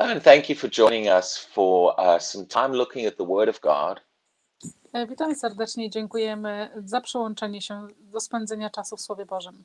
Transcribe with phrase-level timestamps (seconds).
[0.00, 3.60] And thank you for joining us for uh, some time looking at the Word of
[3.60, 4.00] God.
[4.94, 9.64] E, serdecznie i dziękujemy za przyłączenie się do spędzenia czasu w Słowie Bożym.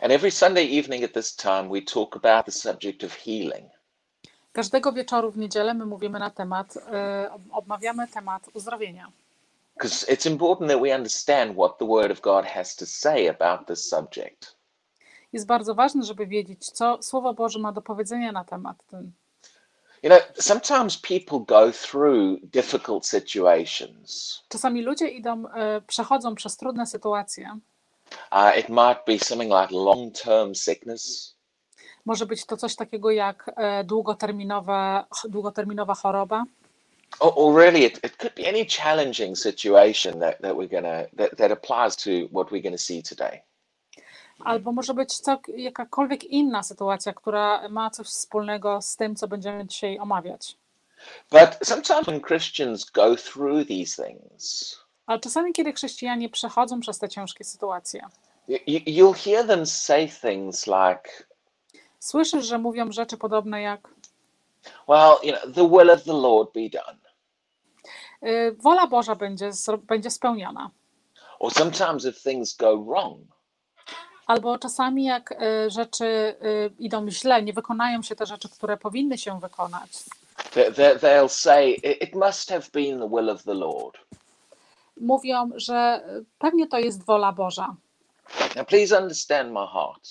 [0.00, 3.70] And every Sunday evening at this time, we talk about the subject of healing.
[4.52, 9.12] Każdego wieczoru w niedzielę my mówimy na temat, e, omawiamy temat uzdrowienia.
[9.74, 13.66] Because it's important that we understand what the Word of God has to say about
[13.66, 14.56] this subject.
[15.32, 19.12] Jest bardzo ważne, żeby wiedzieć, co Słowo Boże ma do powiedzenia na temat ten.
[20.02, 24.42] You know, sometimes people go through difficult situations.
[24.48, 27.58] Czasami ludzie idą, e, przechodzą przez trudne sytuacje.
[28.32, 31.34] Uh, it might be something like long term sickness,
[32.04, 36.44] Może być to coś takiego jak e, długoterminowa, długoterminowa choroba,
[37.20, 41.36] or, or really, it, it could be any challenging situation that, that we're gonna that,
[41.36, 43.42] that applies to what we're gonna see today.
[44.44, 49.66] Albo może być cał, jakakolwiek inna sytuacja, która ma coś wspólnego z tym, co będziemy
[49.66, 50.56] dzisiaj omawiać.
[51.30, 54.76] But sometimes when Christians go through these things,
[55.06, 58.06] Ale czasami, kiedy chrześcijanie przechodzą przez te ciężkie sytuacje,
[58.48, 61.02] you, you- you'll hear them say things like,
[61.98, 63.88] słyszysz, że mówią rzeczy podobne jak
[64.88, 66.98] well, you know, the will of the Lord be done.
[68.22, 70.70] y, wola Boża będzie, zro- będzie spełniona.
[71.38, 73.20] Or sometimes if things go wrong,
[74.32, 79.18] Albo czasami, jak y, rzeczy y, idą źle, nie wykonają się te rzeczy, które powinny
[79.18, 79.90] się wykonać,
[80.50, 83.98] they, they, they'll say, it must have been the will of the Lord.
[85.00, 87.76] mówią, że y, pewnie to jest wola Boża.
[88.56, 90.08] Now, please understand my heart.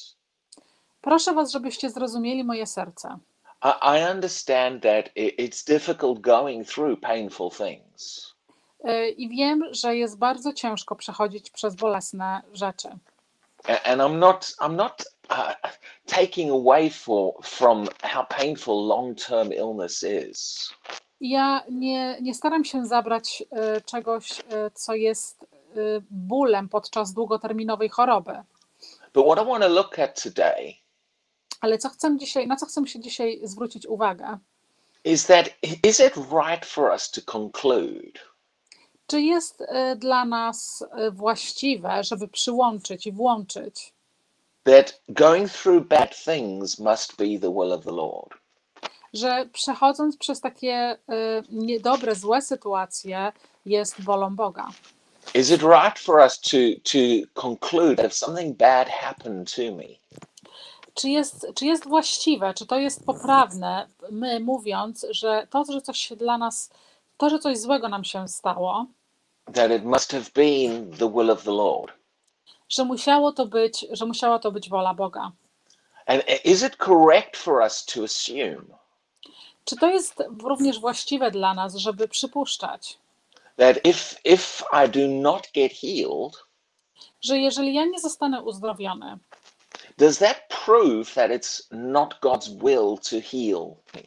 [1.02, 3.18] Proszę Was, żebyście zrozumieli moje serce.
[3.64, 8.32] I, understand that it, it's difficult going through painful things.
[9.18, 12.90] I wiem, że jest bardzo ciężko przechodzić przez bolesne rzeczy.
[13.68, 15.54] And I'm not, I'm not uh,
[16.06, 20.70] taking away for, from how painful long-term illness is.
[21.22, 23.44] Ja nie, nie staram się zabrać
[23.78, 25.44] y, czegoś, y, co jest
[25.78, 28.44] y, bólem podczas długoterminowej choroby.
[29.14, 30.74] But what I want to look at today
[31.62, 34.38] Ale co chcę dzisiaj, na co chcę się dzisiaj zwrócić uwagę?
[35.04, 35.50] is that
[35.84, 38.20] is it right for us to conclude
[39.12, 43.94] Czy jest y, dla nas y, właściwe, żeby przyłączyć i włączyć,
[44.64, 48.34] that going through bad things must be the will of the Lord?
[49.14, 53.32] że przechodząc przez takie y, niedobre, złe sytuacje
[53.66, 54.68] jest wolą Boga?
[55.34, 59.88] Is it right for us to to conclude that if something bad happened to me,
[60.94, 65.98] Czy jest, czy jest właściwe, czy to jest poprawne, my mówiąc, że to, że coś
[65.98, 66.70] się dla nas,
[67.18, 68.86] to, że coś złego nam się stało,
[69.54, 72.02] that it must have been the will of the Lord?
[72.72, 75.32] że musiało to być, że musiała to być wola Boga.
[76.06, 78.64] And is it correct for us to assume
[79.66, 82.98] Czy to jest również właściwe dla nas, żeby przypuszczać,
[83.58, 86.44] that if if I do not get healed,
[87.22, 89.18] że jeżeli ja nie zostanę uzdrowiony,
[89.98, 94.02] does that prove that it's not God's will to heal me?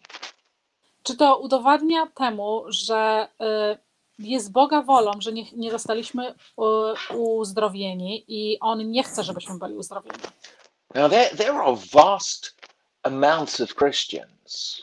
[1.03, 3.29] czy to udowadnia temu, że
[3.73, 3.79] y,
[4.19, 6.35] jest Boga wolą, że nie, nie zostaliśmy
[7.11, 10.19] y, uzdrowieni i On nie chce, żebyśmy byli uzdrowieni?
[10.95, 12.55] Now there there are vast
[13.03, 14.83] amounts of Christians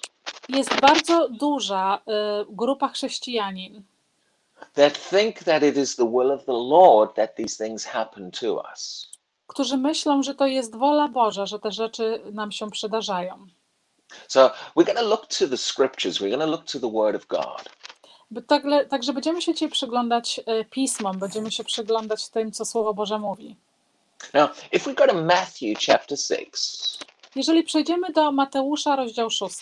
[0.49, 1.99] Jest bardzo duża
[2.41, 3.83] y, grupa chrześcijanin,
[4.73, 8.63] that think that it is the will of the Lord that these things happen to
[8.73, 9.11] us.
[9.47, 13.47] którzy myślą, że to jest wola Boża, że te rzeczy nam się przydarzają.
[14.27, 16.17] So we're going to look to the scriptures.
[16.19, 17.69] We're going to look to the Word of God.
[18.31, 18.41] By-
[18.89, 23.55] Także, będziemy się dzisiaj przyglądać y, pismom, będziemy się przyglądać tym, co Słowo Boże mówi.
[24.33, 26.97] Now, if we go to Matthew chapter six,
[27.35, 29.57] Jeżeli przejdziemy do Mateusza, rozdział 6,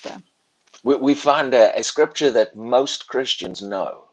[0.84, 4.10] we, we find a, a scripture that most Christians know.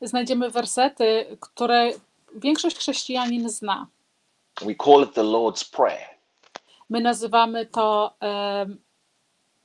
[0.00, 1.90] znajdziemy wersety, które
[2.34, 3.86] większość chrześcijanin zna.
[4.62, 6.08] We call it the Lord's Prayer.
[6.90, 8.80] My nazywamy to em,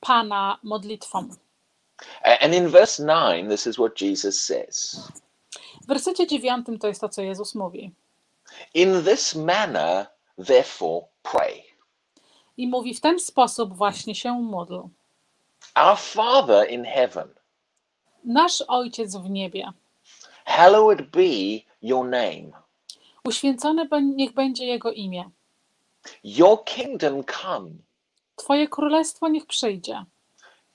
[0.00, 1.28] Pana modlitwą.
[2.24, 4.96] And in verse 9, this is what Jesus says
[5.82, 7.92] W wersecie 9 to jest to, co Jezus mówi.
[8.74, 10.06] In this manner,
[10.46, 11.62] therefore, pray.
[12.56, 14.80] I mówi w ten sposób właśnie się módl.
[15.74, 17.28] Our Father in heaven,
[18.24, 19.72] Nasz Ojciec w niebie,
[20.44, 22.50] hallowed be your name.
[23.24, 25.30] uświęcone niech będzie Jego imię.
[26.24, 27.70] Your kingdom come.
[28.36, 30.04] Twoje królestwo niech przyjdzie.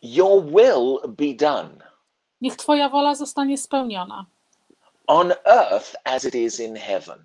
[0.03, 1.69] Your will be done
[2.41, 4.25] Niech Twoja wola zostanie spełniona.
[5.07, 7.23] on earth as it is in heaven.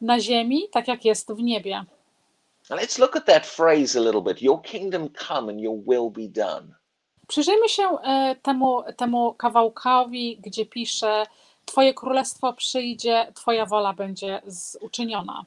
[0.00, 1.84] Na ziemi, tak jak jest w niebie.
[2.70, 4.42] Now let's look at that phrase a little bit.
[4.42, 6.74] Your kingdom come and your will be done.
[7.28, 11.26] Przyjrzyjmy się e, temu, temu kawałkowi, gdzie pisze:
[11.64, 14.42] Twoje królestwo przyjdzie, Twoja wola będzie
[14.80, 15.44] uczyniona.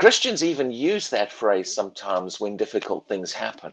[0.00, 3.72] Christians even use that phrase sometimes when difficult things happen.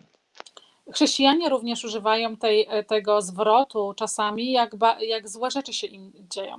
[0.94, 6.12] Chrześcijanie również używają tej, e, tego zwrotu czasami, jak, ba, jak złe rzeczy się im
[6.30, 6.58] dzieją.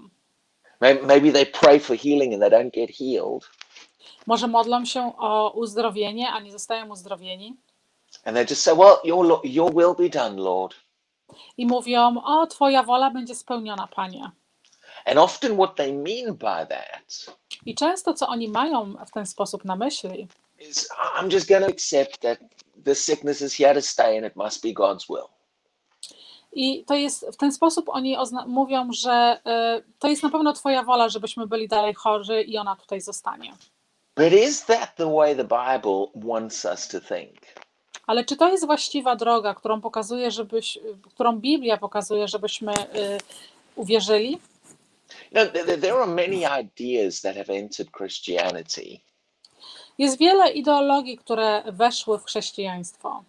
[0.80, 3.50] May- Maybe they pray for healing and they don't get healed.
[4.26, 7.56] Może modlą się o uzdrowienie, a nie zostają uzdrowieni.
[8.24, 10.74] And they just say, Well, your, your will be done, Lord.
[11.58, 14.30] I mówią: O, Twoja wola będzie spełniona, Panie.
[15.04, 17.36] And often what they mean by that
[17.66, 20.28] I często, co oni mają w ten sposób na myśli,
[20.60, 22.38] is I'm just going to accept that
[22.84, 25.30] the sickness is here to stay and it must be God's will.
[26.52, 28.16] I to jest w ten sposób oni
[28.46, 29.40] mówią, że
[29.78, 33.52] y, to jest na pewno Twoja wola, żebyśmy byli dalej chorzy i ona tutaj zostanie.
[34.16, 37.36] But is that the way the Bible wants us to think?
[38.06, 40.78] Ale czy to jest właściwa droga, którą pokazuje, żebyś,
[41.14, 43.18] którą Biblia pokazuje, żebyśmy y,
[43.76, 44.40] uwierzyli?
[45.32, 45.46] No,
[45.80, 49.00] there are many ideas that have entered Christianity
[50.00, 53.24] Jest wiele ideologii, które weszły w chrześcijaństwo,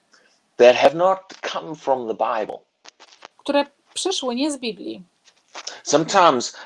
[0.57, 1.19] that have not
[1.53, 2.59] come from the Bible.
[3.37, 5.03] które przyszły nie z Biblii.
[5.83, 6.57] Sometimes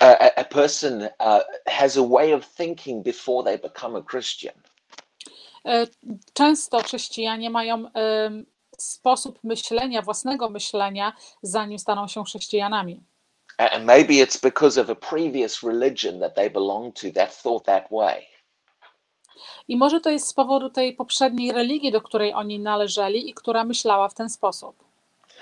[0.00, 1.08] a, a- person uh,
[1.68, 4.54] has a way of thinking before they become a Christian.
[5.66, 5.86] E,
[6.32, 7.90] Często chrześcijanie mają
[8.78, 11.12] sposób myślenia, własnego myślenia,
[11.42, 13.00] zanim staną się chrześcijanami.
[13.58, 17.84] And maybe it's because of a previous religion that they belong to that thought that
[17.90, 18.31] way.
[19.68, 23.64] I może to jest z powodu tej poprzedniej religii, do której oni należeli i która
[23.64, 24.76] myślała w ten sposób.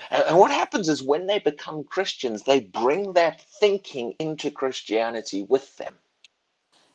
[0.09, 5.75] And, what happens is when they become Christians, they bring that thinking into Christianity with
[5.75, 5.95] them.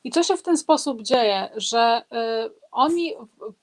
[0.05, 2.03] I co się w ten sposób dzieje, że
[2.47, 3.15] y, oni,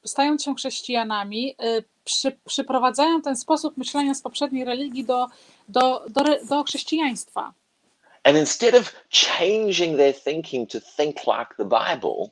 [0.06, 5.28] stając się chrześcijanami, y, przy, przyprowadzają ten sposób myślenia z poprzedniej religii do,
[5.70, 7.54] do, do, do chrześcijaństwa.
[8.24, 12.32] And instead of changing their thinking to think like the Bible,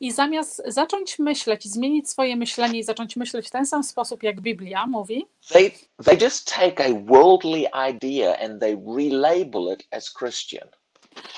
[0.00, 4.40] I zamiast zacząć myśleć, zmienić swoje myślenie i zacząć myśleć w ten sam sposób, jak
[4.40, 5.70] Biblia mówi, they
[6.04, 10.68] they just take a worldly idea and they relabel it as Christian.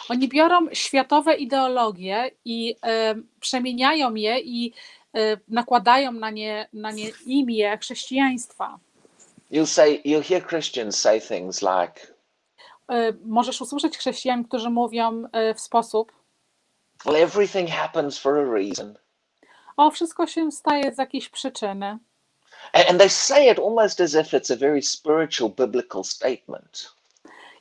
[0.08, 4.72] oni biorą światowe ideologie i e, przemieniają je i
[5.16, 8.78] e, nakładają na nie, na nie imię chrześcijaństwa.
[9.52, 12.20] You'll say you'll hear Christians say things like,
[12.90, 16.12] E, możesz usłyszeć chrześcijan, którzy mówią e, w sposób:
[17.06, 18.94] "Well, everything happens for a reason,"
[19.76, 21.98] O, wszystko się staje z jakiejś przyczyny.
[22.88, 26.92] And they say it almost as if it's a very spiritual biblical statement.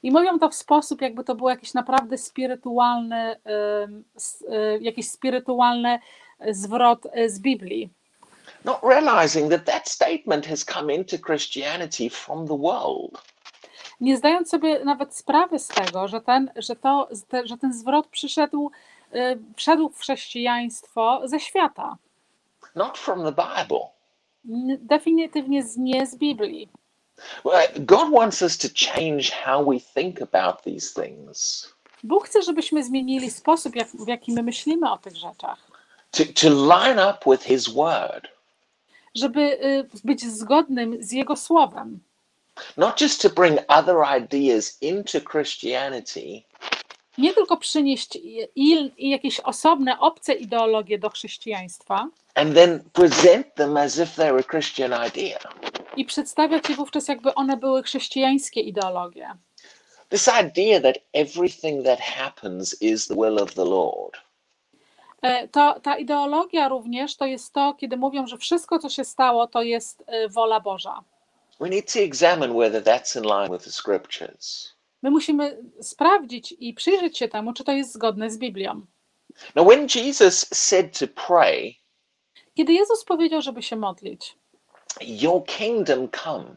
[0.04, 5.10] I mówią to w sposób, jakby to był jakiś naprawdę spirytualny, em, s- e, jakiś
[5.12, 6.00] spirytualny
[6.52, 7.90] zwrot e, z Biblii.
[8.66, 13.22] not realizing that that statement has come into Christianity from the world.
[14.02, 17.08] Nie zdając sobie nawet sprawy z tego, że ten, że to,
[17.44, 18.99] że ten zwrot przyszedł, e,
[19.56, 21.98] wszedł w chrześcijaństwo ze świata.
[22.76, 23.80] not from the Bible.
[24.78, 26.70] Definitywnie nie z Biblii.
[27.80, 31.68] God wants us to change how we think about these things,
[32.04, 35.60] Bóg chce, żebyśmy zmienili sposób, jak, w jaki my myślimy o tych rzeczach.
[36.12, 38.28] to, to line up with His Word,
[39.16, 42.00] żeby y, być zgodnym z Jego słowem.
[42.78, 46.44] not just to bring other ideas into Christianity,
[47.20, 48.18] Nie tylko przynieść
[48.98, 54.92] jakieś osobne, obce ideologie do chrześcijaństwa and then present them as if they're a Christian
[55.08, 55.40] idea.
[55.98, 59.30] i przedstawiać je wówczas, jakby one były chrześcijańskie ideologie.
[60.10, 64.14] This idea that everything that happens is the will of the Lord.
[65.22, 69.48] E, To, ta ideologia również to jest to, kiedy mówią, że wszystko, co się stało,
[69.48, 71.04] to jest e, wola Boża.
[71.60, 74.74] We need to examine whether that's in line with the scriptures.
[75.02, 78.86] My musimy sprawdzić i przyjrzeć się temu, czy to jest zgodne z Biblią.
[79.56, 81.76] Now, when Jesus said to pray,
[82.56, 84.38] Kiedy Jezus powiedział, żeby się modlić
[85.02, 86.56] Your kingdom come,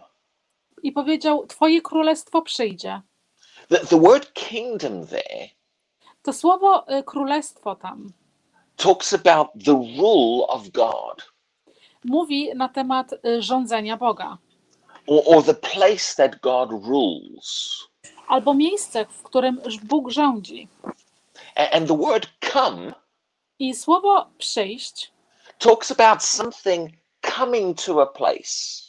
[0.83, 3.01] i powiedział, Twoje królestwo przyjdzie,
[3.69, 5.49] the, the word kingdom there
[6.23, 8.13] to słowo e, królestwo tam
[8.77, 11.33] talks about the rule of God
[12.05, 14.39] mówi na temat y, rządzenia Boga,
[15.07, 17.79] or, or the place that God rules.
[18.33, 20.69] Albo miejsce, w którym Bóg rządzi.
[21.73, 22.93] And the word come
[23.59, 25.13] I słowo przyjść
[25.59, 26.91] talks about something
[27.37, 28.83] coming to a place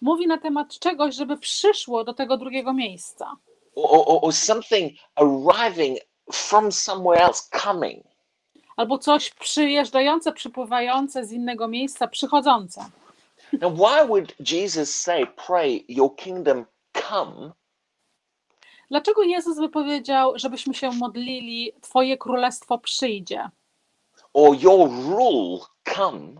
[0.00, 3.36] mówi na temat czegoś, żeby przyszło do tego drugiego miejsca,
[3.74, 5.98] or, or, or something arriving
[6.32, 8.06] from somewhere else coming.
[8.76, 12.84] albo coś przyjeżdżające, przypływające z innego miejsca, przychodzące.
[13.52, 16.64] Now, why would Jesus say, Pray, your kingdom
[17.08, 17.52] come?
[18.94, 23.50] Dlaczego Jezus wypowiedział, żebyśmy się modlili, Twoje królestwo przyjdzie,
[24.32, 25.60] or your rule
[25.94, 26.32] come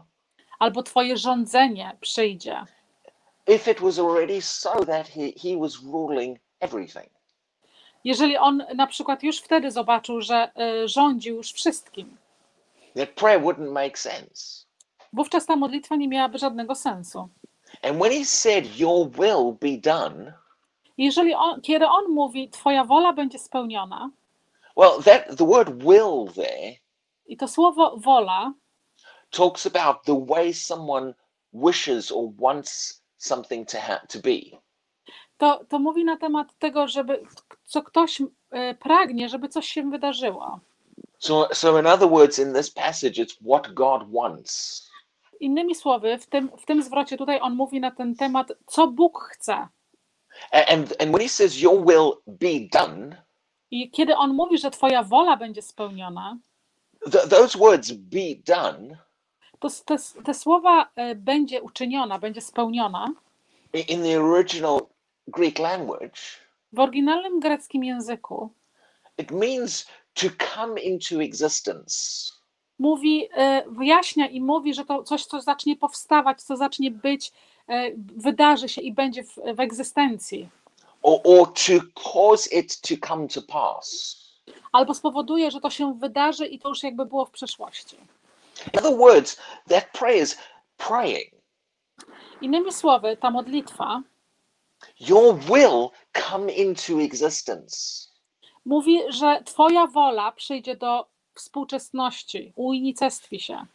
[0.59, 2.65] albo Twoje rządzenie przyjdzie,
[3.47, 7.11] if it was already so that he, he was ruling everything?
[8.05, 10.51] jeżeli on na przykład już wtedy zobaczył, że
[10.85, 12.17] y, rządził już wszystkim?
[12.97, 14.67] That prayer wouldn't make sense.
[15.13, 17.29] Wówczas ta modlitwa nie miałaby żadnego sensu.
[17.83, 20.44] And when he said, Your will be done,
[20.99, 24.11] Jeżeli on, kiedy on mówi, Twoja wola będzie spełniona,
[24.77, 26.77] well, that the word will there
[27.27, 28.53] i to słowo wola
[29.31, 31.15] talks about the way someone
[31.53, 34.59] wishes or wants something to ha- to be.
[35.39, 37.23] to, to mówi na temat tego, żeby
[37.65, 38.27] co ktoś y,
[38.81, 40.61] pragnie, żeby coś się wydarzyło.
[41.19, 44.85] So, so in other words, in this passage, it's what God wants.
[45.41, 49.29] Innymi słowy, w tym, w tym zwrocie tutaj on mówi na ten temat, co Bóg
[49.33, 49.69] chce.
[50.53, 53.17] And and when he says, Your will be done,
[53.71, 56.37] I kiedy on mówi, że Twoja wola będzie spełniona,
[57.13, 58.97] th- those words be done
[59.61, 63.13] to te, te słowa y, będzie uczyniona, będzie spełniona,
[63.89, 64.81] in the original
[65.29, 66.21] Greek language,
[66.73, 68.51] w oryginalnym greckim języku
[69.19, 72.33] it means to come into existence.
[72.79, 77.33] mówi, y, wyjaśnia i mówi, że to coś, co zacznie powstawać, co zacznie być,
[78.17, 80.49] wydarzy się i będzie w, w egzystencji.
[81.03, 81.73] Or, or to
[82.13, 84.17] cause it to come to pass.
[84.73, 87.97] Albo spowoduje, że to się wydarzy i to już jakby było w przeszłości.
[88.73, 89.37] In other words,
[89.69, 90.39] that prayer is
[90.77, 91.35] praying.
[92.41, 94.03] Innymi słowy, ta modlitwa
[95.01, 95.89] Your will
[96.29, 98.09] come into existence.
[98.65, 103.67] mówi, że Twoja wola przyjdzie do współczesności, unicestwi się.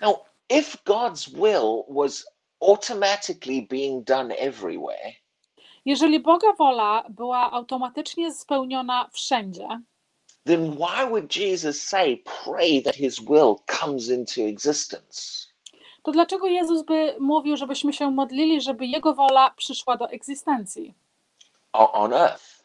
[0.00, 0.16] Now,
[0.50, 2.26] if God's will was
[2.68, 5.12] automatically being done everywhere,
[5.86, 9.68] Jeżeli Boga wola była automatycznie spełniona wszędzie,
[10.46, 15.46] then why would Jesus say, pray that his will comes into existence?
[16.02, 20.94] to dlaczego Jezus by mówił, żebyśmy się modlili, żeby Jego wola przyszła do egzystencji
[21.72, 22.62] On earth.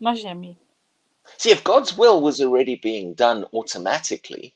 [0.00, 0.56] na ziemi?
[1.38, 4.50] See, if God's will was already being done automatically,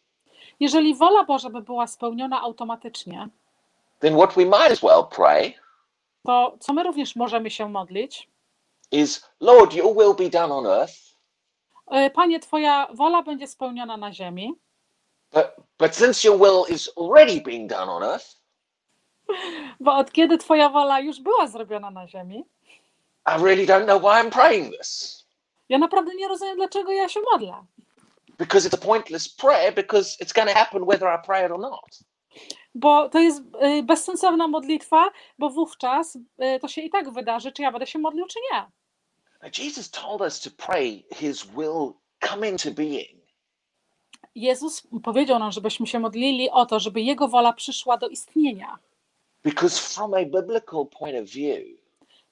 [0.60, 3.28] Jeżeli wola Boża by była spełniona automatycznie,
[4.04, 5.54] then what we might as well pray
[6.26, 8.28] to co my również możemy się modlić?
[8.90, 10.94] is, Lord, your will be done on earth,
[11.90, 14.52] E, Panie, Twoja wola będzie spełniona na ziemi,
[15.32, 15.46] but,
[15.78, 18.26] but since your will is already being done on earth,
[19.80, 22.44] bo od kiedy Twoja wola już była zrobiona na ziemi,
[23.26, 25.24] I really don't know why I'm praying this.
[25.68, 27.64] ja naprawdę nie rozumiem, dlaczego ja się modlę.
[28.38, 31.58] Because it's a pointless prayer because it's going to happen whether I pray it or
[31.60, 31.98] not.
[32.74, 33.42] Bo to jest
[33.78, 37.98] y, bezsensowna modlitwa, bo wówczas y, to się i tak wydarzy, czy ja będę się
[37.98, 38.66] modlił, czy nie.
[39.64, 41.92] Jesus told us to pray his will
[42.28, 43.24] come into being.
[44.34, 48.78] Jezus powiedział nam, żebyśmy się modlili o to, żeby Jego wola przyszła do istnienia,
[49.44, 51.62] Because from a biblical point of view,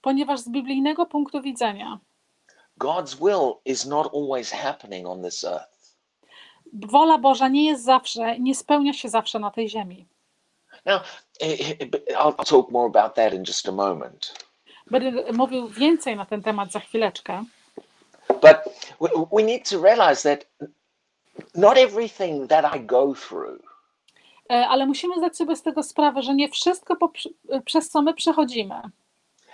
[0.00, 1.98] ponieważ z biblijnego punktu widzenia
[2.78, 5.71] God's will is not always happening on this earth.
[6.72, 10.06] Wola Boża nie jest zawsze, nie spełnia się zawsze na tej ziemi.
[10.84, 11.02] Now,
[11.40, 14.34] eh, but I'll talk more about that in just a moment.
[14.90, 17.44] Będę mówił więcej na ten temat za chwileczkę,
[18.28, 18.56] But
[19.32, 20.46] we, need to realize that
[21.54, 23.72] not everything that I go through
[24.50, 26.96] E, ale musimy zdać sobie z tego sprawę, że nie wszystko,
[27.64, 28.82] przez co my przechodzimy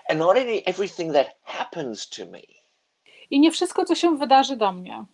[0.08, 2.42] and not everything that happens to me
[3.30, 5.04] i nie wszystko, co się wydarzy do mnie,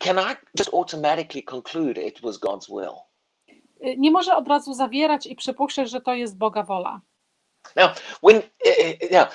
[0.00, 2.94] can I just automatically conclude it was God's will.
[3.86, 7.00] y, nie może od razu zawierać i przypuszczać, że to jest Boga wola.
[7.76, 7.90] Now,
[8.22, 9.28] when eh, eh, now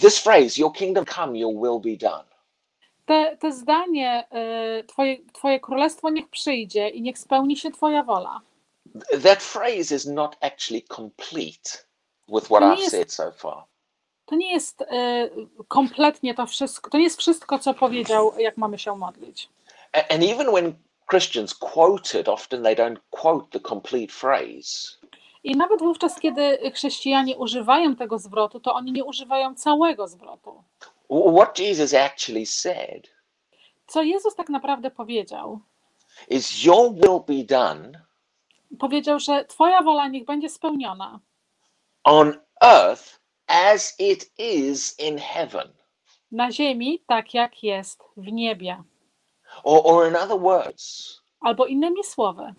[0.00, 2.24] this phrase, "Your kingdom come, your will be done,"
[3.06, 4.24] Te, te zdanie,
[4.80, 8.40] y, twoje, twoje królestwo niech przyjdzie i niech spełni się Twoja wola.
[9.22, 11.70] that phrase is not actually complete
[12.28, 13.64] with what To nie I've jest- said so far.
[14.26, 14.86] To nie jest y,
[15.68, 19.48] kompletnie to wszystko, to nie jest wszystko, co powiedział, jak mamy się modlić.
[19.92, 20.74] And even when
[21.10, 24.96] Christians quote it, often they don't quote the complete phrase.
[25.44, 30.64] I nawet wówczas, kiedy chrześcijanie używają tego zwrotu, to oni nie używają całego zwrotu.
[31.36, 33.08] What Jesus actually said
[33.86, 35.60] Co Jezus tak naprawdę powiedział?
[36.28, 37.92] is, Your will be done
[38.78, 41.20] Powiedział, że Twoja wola niech będzie spełniona
[42.04, 45.72] on earth as it is in heaven.
[46.30, 48.82] na ziemi, tak jak jest w niebie.
[49.64, 52.54] Or, or in other words, Albo innymi słowy,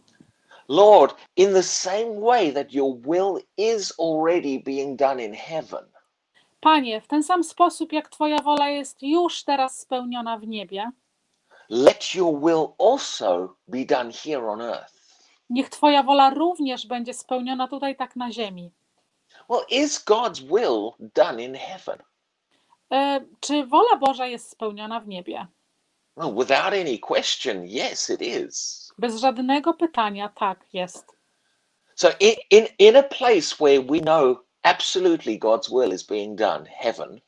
[0.67, 5.85] Lord, in the same way that your will is already being done in heaven,
[6.61, 10.91] Panie, w ten sam sposób, jak Twoja wola jest już teraz spełniona w niebie,
[11.69, 14.93] let your will also be done here on earth.
[15.49, 18.71] niech Twoja wola również będzie spełniona tutaj, tak na ziemi.
[19.49, 21.97] Well, is God's will done in heaven?
[22.91, 25.47] E, Czy wola Boża jest spełniona w niebie?
[26.15, 28.91] Well, without any question, yes, it is.
[28.97, 31.05] Bez żadnego pytania, tak jest.
[31.95, 36.65] So, in, in, in a place where we know absolutely God's will is being done,
[36.65, 37.21] heaven,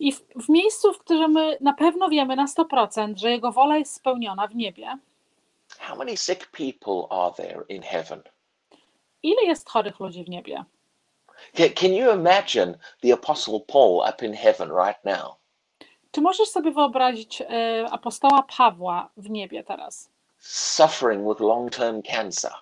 [0.00, 3.76] I w, w miejscu, w którym my na pewno wiemy na 100%, że Jego wola
[3.78, 4.98] jest spełniona w niebie,
[5.78, 8.22] how many sick people are there in heaven?
[9.22, 10.64] ile jest chorych ludzi w niebie?
[11.56, 15.36] Can, can you imagine the Apostle Paul up in heaven right now?
[16.14, 17.46] Czy możesz sobie wyobrazić e,
[17.90, 20.10] apostoła Pawła w niebie teraz?
[20.38, 22.52] suffering with long term cancer.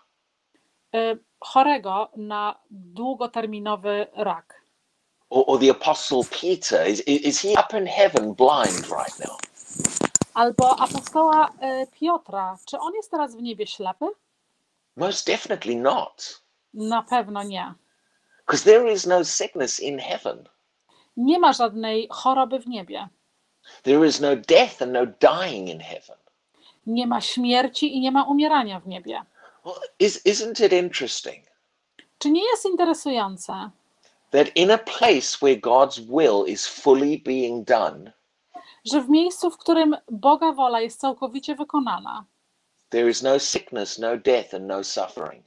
[0.95, 4.63] E, chorego na długoterminowy rak.
[5.31, 9.39] Or, or the Apostle Peter, is, is he up in heaven blind right now?
[10.35, 14.07] Albo apostoła e, Piotra, czy on jest teraz w niebie ślepy?
[14.97, 16.43] Most definitely not,
[16.75, 17.75] Na pewno nie.
[18.47, 20.49] because there is no sickness in heaven.
[21.17, 23.09] Nie ma żadnej choroby w niebie.
[23.83, 26.17] There is no death and no dying in heaven.
[26.87, 29.23] Nie ma śmierci i nie ma umierania w niebie.
[29.65, 31.47] Well, is, isn't it interesting
[32.19, 33.71] Czy nie jest interesujące,
[34.31, 38.13] that in a place where God's will is fully being done,
[38.85, 42.25] że w miejscu, w którym Boga wola jest całkowicie wykonana,
[42.89, 45.45] there is no sickness, no death, and no suffering?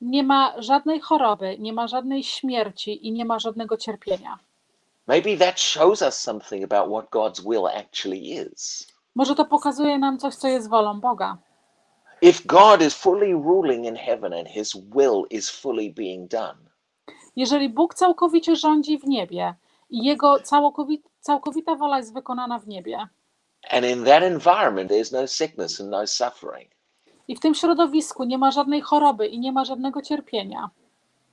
[0.00, 4.38] nie ma żadnej choroby, nie ma żadnej śmierci i nie ma żadnego cierpienia?
[5.08, 8.86] Maybe that shows us something about what God's will actually is.
[9.14, 11.38] Może to pokazuje nam coś, co jest wolą Boga.
[12.22, 16.56] If God is fully ruling in heaven and his will is fully being done,
[17.36, 19.54] Jeżeli Bóg całkowicie rządzi w niebie
[19.90, 23.08] i Jego całkowi- całkowita wola jest wykonana w niebie,
[23.70, 26.70] and in that environment there's no sickness and no suffering,
[27.28, 30.70] i w tym środowisku nie ma żadnej choroby i nie ma żadnego cierpienia,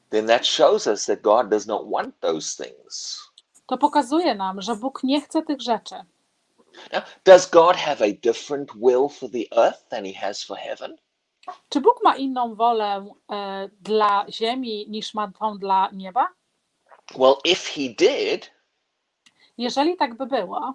[0.09, 3.21] then that shows us that God does not want those things.
[3.65, 5.95] To pokazuje nam, że Bóg nie chce tych rzeczy.
[6.91, 10.95] Now, does God have a different will for the earth than he has for heaven?
[11.69, 16.27] Czy Bóg ma inną wolę e, dla ziemi niż ma tą dla nieba?
[17.15, 18.51] Well, if he did,
[19.57, 20.73] Jeżeli tak by było,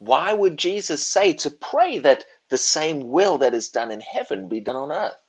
[0.00, 4.48] why would Jesus say to pray that the same will that is done in heaven
[4.48, 5.23] be done on earth?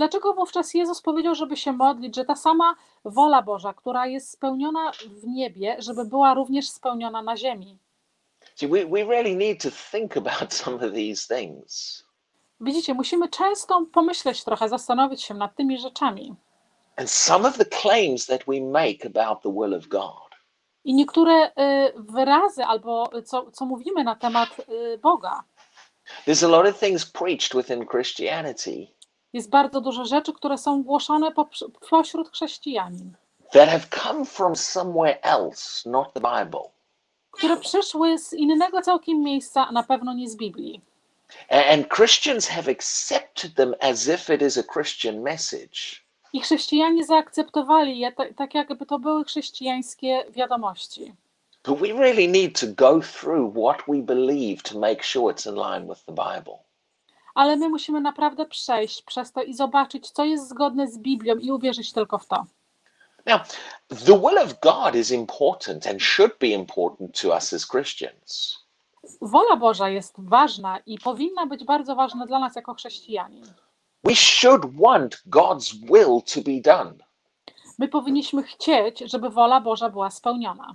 [0.00, 4.92] Dlaczego wówczas Jezus powiedział, żeby się modlić, że ta sama wola Boża, która jest spełniona
[5.06, 7.78] w niebie, żeby była również spełniona na ziemi?
[12.60, 16.34] Widzicie, musimy często pomyśleć trochę, zastanowić się nad tymi rzeczami.
[20.84, 21.52] I niektóre y,
[21.96, 25.44] wyrazy albo co, co mówimy na temat y, Boga.
[26.26, 28.99] There's a lot of things preached within Christianity
[29.32, 31.32] Jest bardzo dużo rzeczy, które są głoszone
[31.90, 33.12] pośród chrześcijanin,
[33.52, 36.70] that have come from somewhere else, not the Bible.
[37.30, 40.80] które przyszły z innego całkiem miejsca, a na pewno nie z Biblii.
[41.72, 46.00] And Christians have accepted them as if it is a Christian message.
[46.32, 51.12] I chrześcijanie zaakceptowali je tak, tak jakby to były chrześcijańskie wiadomości.
[51.64, 55.54] But we really need to go through what we believe to make sure it's in
[55.56, 56.58] line with the Bible.
[57.34, 61.50] Ale my musimy naprawdę przejść przez to i zobaczyć, co jest zgodne z Biblią i
[61.50, 62.46] uwierzyć tylko w to.
[63.26, 63.40] Now,
[63.88, 68.58] the will of God is important and should be important to us as Christians.
[69.20, 73.44] Wola Boża jest ważna i powinna być bardzo ważna dla nas jako chrześcijanin.
[74.04, 76.94] We should want God's will to be done.
[77.78, 80.72] My powinniśmy chcieć, żeby wola Boża była spełniona.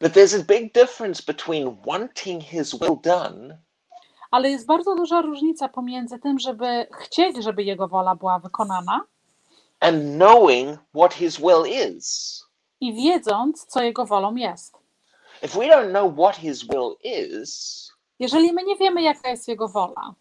[0.00, 3.58] But there's a big difference between wanting His will done
[4.34, 9.00] Ale jest bardzo duża różnica pomiędzy tym, żeby chcieć, żeby Jego wola była wykonana
[9.80, 11.64] and knowing what His will
[11.96, 12.40] is.
[12.80, 14.76] i wiedząc, co Jego wolą jest.
[15.42, 19.68] If we don't know what His will is, Jeżeli my nie wiemy, jaka jest Jego
[19.68, 20.14] wola,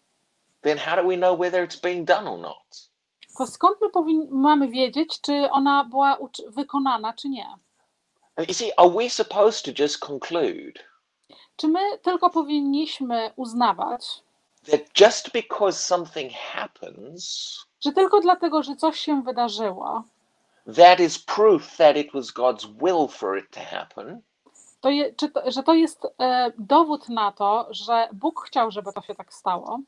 [0.62, 2.89] then how do we know whether it's being done or not?
[3.38, 7.47] to skąd my mamy wiedzieć, czy ona była wykonana, czy nie?
[8.36, 10.73] And you see, are we supposed to just conclude
[11.56, 14.24] Czy my tylko powinniśmy uznawać,
[14.72, 20.04] that just because something happens, że tylko dlatego, że coś się wydarzyło,
[20.76, 24.22] that is proof that it was God's will for it to happen?
[24.84, 28.93] to je, czy to, że to jest e, dowód na to, że Bóg chciał, żeby
[28.93, 29.80] to się tak stało?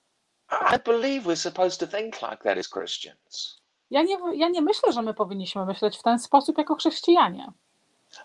[0.76, 3.62] I believe we're supposed to think like that as Christians.
[3.90, 7.52] Ja nie, ja nie myślę, że my powinniśmy myśleć w ten sposób jako chrześcijanie.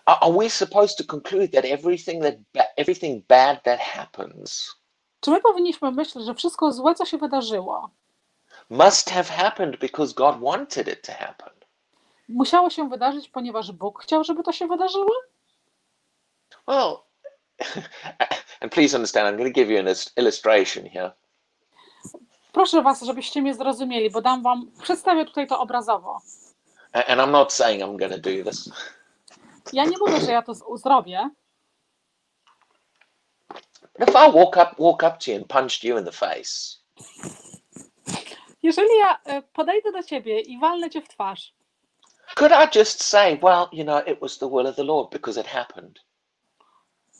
[0.05, 2.35] Are are we supposed to conclude that everything that
[2.77, 4.75] everything bad that happens
[5.19, 7.89] Czy my powinniśmy myśleć, że wszystko złe, co się wydarzyło,
[8.69, 11.49] must have happened because God wanted it to happen?
[12.29, 15.11] musiało się wydarzyć, ponieważ Bóg chciał, żeby to się wydarzyło?
[16.67, 16.97] Well,
[18.61, 21.11] and please understand, I'm going to give you an illustration here.
[22.51, 26.21] Proszę Was, żebyście mnie zrozumieli, bo dam Wam, przedstawię tutaj to obrazowo.
[26.93, 28.69] A- And I'm not saying I'm going to do this.
[29.73, 31.29] Ja nie mówię, że ja to zrobię,
[33.99, 36.77] But if I walk up, walk up to you and punched you in the face,
[38.63, 41.53] Jeżeli ja e, podejdę do ciebie i walnę cię w twarz,
[42.35, 45.41] could I just say, well, you know, it was the will of the Lord because
[45.41, 45.99] it happened?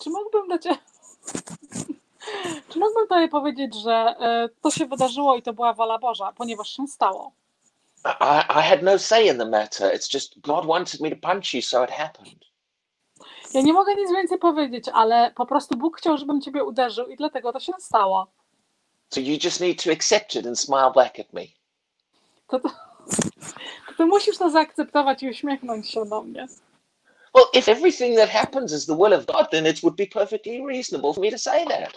[0.03, 0.77] czy mógłbym do ciebie.
[2.69, 6.69] Czy mógłbym tobie powiedzieć, że e, to się wydarzyło i to była wola Boża, ponieważ
[6.69, 7.31] się stało?
[8.05, 9.91] I, I had no say in the matter.
[9.93, 12.45] It's just God wanted me to punch you, so it happened.
[13.53, 17.17] Ja nie mogę nic więcej powiedzieć, ale po prostu Bóg chciał, żebym ciebie uderzył i
[17.17, 18.27] dlatego to się stało.
[19.09, 21.41] So you just need to accept it and smile back at me.
[22.47, 22.69] To, to,
[23.87, 26.47] to ty musisz to zaakceptować i uśmiechnąć się do mnie.
[27.33, 30.61] Well, if everything that happens is the will of God, then it would be perfectly
[30.67, 31.93] reasonable for me to say that.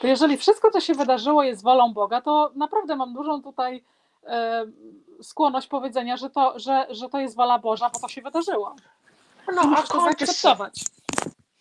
[0.00, 3.84] To jeżeli wszystko, co się wydarzyło, jest wolą Boga, to naprawdę mam dużą tutaj
[5.22, 8.76] skłonność powiedzenia, że to, że, że to jest wola Boża, bo to się wydarzyło.
[9.54, 10.80] No, I to zaakceptować.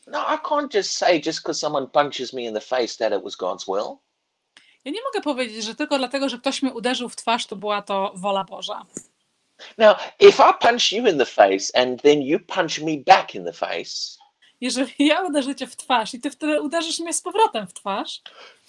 [0.07, 3.23] no, I can't just say just because someone punches me in the face that it
[3.23, 3.97] was God's will.
[4.85, 7.81] Ja nie mogę powiedzieć, że tylko dlatego, że ktoś mnie uderzył w twarz, to była
[7.81, 8.85] to wola Boża.
[9.77, 13.45] Now, if I punch you in the face and then you punch me back in
[13.45, 14.17] the face,
[14.61, 18.21] Jeżeli ja uderzę cię w twarz i ty wtedy uderzysz mnie z powrotem w twarz,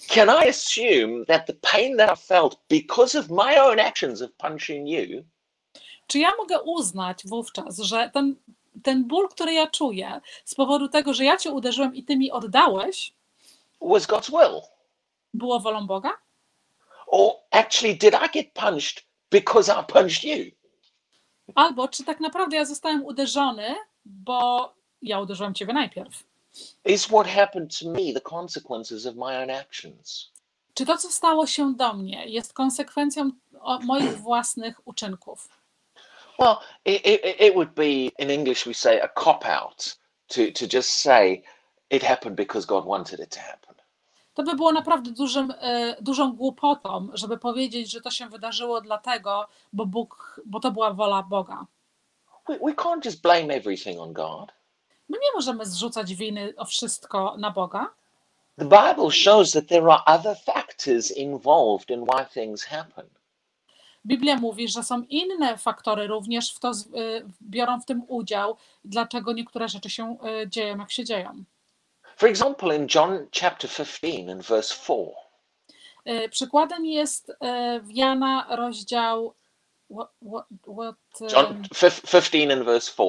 [0.09, 4.31] can I assume that the pain that I felt because of my own actions of
[4.33, 5.25] punching you
[6.07, 8.37] czy ja mogę uznać wówczas, że ten,
[8.83, 12.31] ten ból, który ja czuję z powodu tego, że ja cię uderzyłem i ty mi
[12.31, 13.12] oddałeś,
[13.81, 14.61] was God's will?
[15.35, 16.18] było wolą Boga?
[17.07, 20.51] Or actually, did I get punched because I punched you?
[21.55, 24.75] Albo czy tak naprawdę ja zostałem uderzony, bo
[25.07, 26.25] ja uderzyłem ciebie najpierw?
[26.85, 30.31] Is what happened to me the consequences of my own actions?
[30.75, 33.31] Czy to, co stało się do mnie, jest konsekwencją
[33.83, 35.49] moich własnych uczynków?
[36.38, 40.77] Well, it, it, it would be, in English, we say a cop out to, to
[40.77, 41.42] just say
[41.90, 43.75] it happened because God wanted it to happen.
[44.35, 49.49] To by było naprawdę dużym, e, dużą głupotą, żeby powiedzieć, że to się wydarzyło dlatego,
[49.73, 51.66] bo, Bóg, bo to była wola Boga.
[52.49, 54.53] We, we can't just blame everything on God.
[55.09, 57.95] My nie możemy zrzucać winy o wszystko na Boga.
[58.59, 63.07] The Bible shows that there are other factors involved in why things happen.
[64.07, 69.33] Biblia mówi, że są inne faktory również w to y, biorą w tym udział, dlaczego
[69.33, 71.45] niektóre rzeczy się y, dzieją, jak się dzieją.
[72.16, 75.03] For example, in John chapter 15 and verse 4,
[76.07, 77.33] Y, Przykładem jest
[77.83, 79.35] w Jana rozdział.
[79.90, 80.97] What, what, what,
[81.33, 83.09] John um, fif- 15 and verse 4.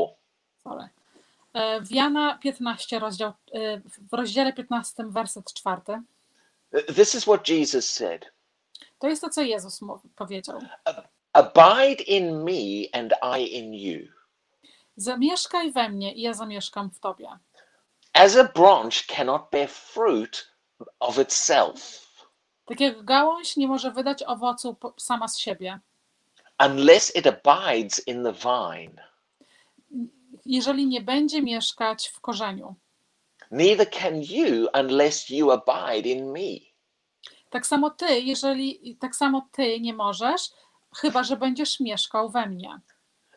[0.63, 0.89] sorry.
[1.81, 5.81] W Jana 15, rozdział, y, w rozdziale 15, werset 4.
[6.95, 8.31] This is what Jesus said
[8.99, 9.79] To jest to, co Jezus
[10.15, 10.59] powiedział.
[11.33, 14.07] Abide in me and I in you.
[14.95, 17.29] Zamieszkaj we mnie i ja zamieszkam w tobie.
[18.13, 20.47] As a branch cannot bear fruit
[20.99, 22.07] of itself
[22.65, 25.79] Tak jak gałąź nie może wydać owocu sama z siebie,
[26.59, 29.03] unless it abides in the vine,
[30.47, 32.75] jeżeli nie będzie mieszkać w korzeniu.
[33.51, 36.59] neither can you unless you abide in me.
[37.49, 40.41] Tak samo ty, jeżeli tak samo ty nie możesz,
[40.95, 42.79] chyba że będziesz mieszkał we mnie.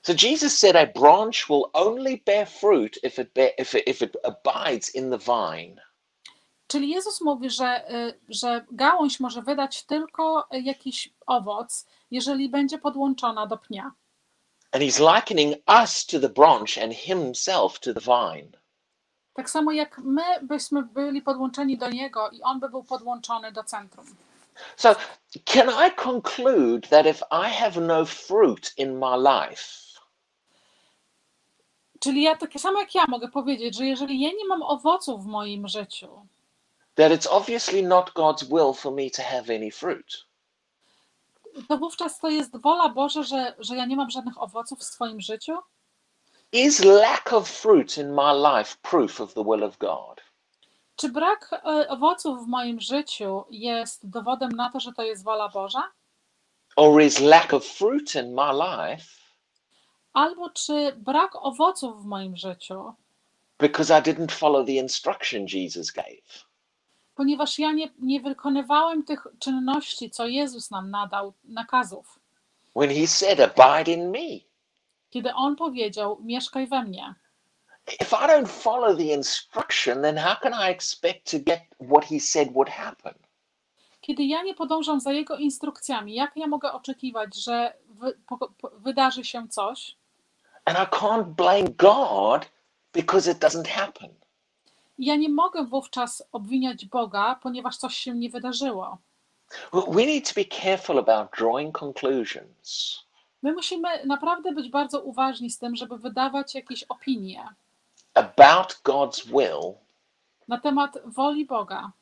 [0.02, 4.04] So Jesus said a branch will only bear fruit if it, bear, if it, if
[4.04, 5.82] it abides in the vine.
[6.66, 13.46] Czyli Jezus mówi, że, y, że gałąź może wydać tylko jakiś owoc, jeżeli będzie podłączona
[13.46, 13.92] do pnia.
[14.72, 18.52] And he's likening us to the branch and himself to the vine.
[19.34, 23.64] Tak samo jak my byśmy byli podłączeni do Niego i On by był podłączony do
[23.64, 24.06] centrum.
[24.76, 24.94] So,
[25.44, 29.80] can I conclude that if I have no fruit in my life,
[32.00, 35.26] Czyli ja tak samo jak ja mogę powiedzieć, że jeżeli ja nie mam owoców w
[35.26, 36.26] moim życiu,
[36.94, 40.29] that it's obviously not God's will for me to have any fruit?
[41.68, 45.20] To wówczas to jest wola Boża, że, że ja nie mam żadnych owoców w swoim
[45.20, 45.58] życiu?
[46.52, 50.20] Is lack of fruit in my life proof of the will of God?
[50.96, 55.48] Czy brak e, owoców w moim życiu jest dowodem na to, że to jest wola
[55.48, 55.82] Boża?
[56.76, 59.20] Or is lack of fruit in my life
[60.12, 62.94] Albo czy brak owoców w moim życiu,
[63.58, 66.49] because I didn't follow the instruction Jesus gave?
[67.20, 72.18] Ponieważ ja nie, nie wykonywałem tych czynności, co Jezus nam nadał, nakazów,
[72.76, 74.40] When he said, Abide in me.
[75.10, 77.14] kiedy On powiedział: Mieszkaj we mnie.
[78.00, 82.20] If I don't follow the instruction, then how can I expect to get what he
[82.20, 83.14] said would happen?
[84.00, 88.70] Kiedy ja nie podążam za Jego instrukcjami, jak ja mogę oczekiwać, że wy, po, po,
[88.70, 89.96] wydarzy się coś?
[90.64, 92.50] And I can't blame God
[92.92, 94.19] because it doesn't happen.
[95.02, 98.98] Ja nie mogę wówczas obwiniać Boga, ponieważ coś się nie wydarzyło.
[99.72, 102.98] We need to be careful about drawing conclusions
[103.42, 107.48] My musimy naprawdę być bardzo uważni z tym, żeby wydawać jakieś opinie
[108.14, 109.74] about God's will
[110.48, 111.92] na temat woli Boga,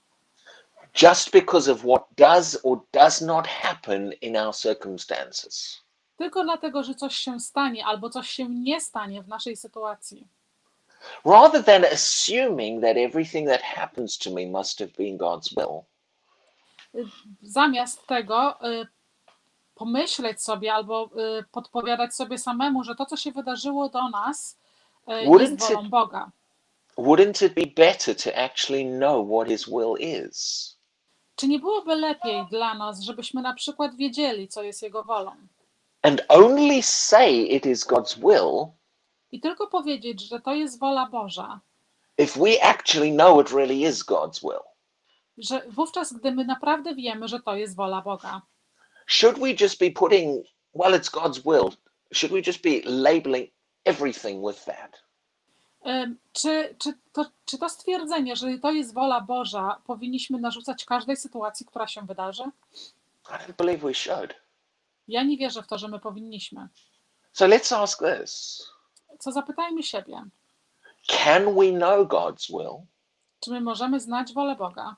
[1.03, 5.83] just because of what does or does not happen in our circumstances.
[6.17, 10.27] tylko dlatego, że coś się stanie albo coś się nie stanie w naszej sytuacji.
[11.25, 15.85] Rather than assuming that everything that happens to me must have been God's will,
[17.43, 18.87] Zamiast tego y,
[19.75, 24.59] pomyśleć sobie albo y, podpowiadać sobie samemu, że to, co się wydarzyło do nas,
[25.09, 26.31] y, Wouldn't jest wolą Boga.
[26.99, 30.77] wouldn't it be better to actually know what His will is?
[31.37, 35.33] Czy nie byłoby lepiej dla nas, żebyśmy na przykład wiedzieli, co jest Jego wolą?
[36.03, 38.73] And only say it is God's will
[39.33, 41.61] I tylko powiedzieć, że to jest wola Boża,
[42.19, 44.63] if we actually know it really is God's will.
[45.39, 48.43] że wówczas, gdy my naprawdę wiemy, że to jest wola Boga,
[49.07, 51.73] Should we just be putting, well, it's God's will,
[52.13, 53.51] should we just be labeling
[53.85, 55.03] everything with that?
[56.33, 61.67] Czy, czy, to, czy to stwierdzenie, że to jest wola Boża, powinniśmy narzucać każdej sytuacji,
[61.67, 62.43] która się wydarzy?
[62.43, 64.35] I don't believe we should.
[65.09, 66.69] Ja nie wierzę w to, że my powinniśmy.
[67.33, 68.63] So let's ask this
[69.19, 70.23] Co zapytajmy siebie,
[71.07, 72.87] Can we know God's will?
[73.41, 74.97] czy my możemy znać wolę Boga?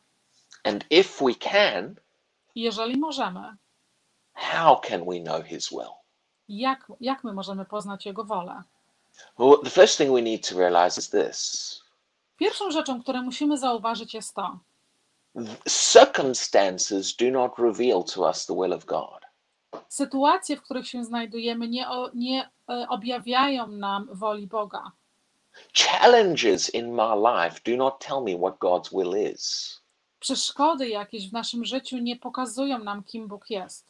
[0.64, 1.94] And if we can,
[2.54, 3.56] jeżeli możemy,
[4.34, 5.92] how can we know His will?
[6.48, 8.62] jak, jak my możemy poznać Jego wolę?
[9.38, 11.80] Well, the first thing we need to realize is this
[12.36, 14.58] Pierwszą rzeczą, którą musimy zauważyć, jest to,
[15.68, 19.20] circumstances do not reveal to us the will of God.
[19.88, 24.92] Sytuacje, w których się znajdujemy, nie, nie e, objawiają nam woli Boga.
[25.74, 29.76] Challenges in my life do not tell me what God's will is.
[30.20, 33.86] Przeszkody jakieś w naszym życiu nie pokazują nam, kim Bóg jest.